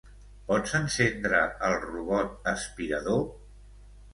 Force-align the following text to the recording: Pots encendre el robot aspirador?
Pots 0.45 0.73
encendre 0.79 1.41
el 1.67 1.77
robot 1.83 2.51
aspirador? 2.53 3.21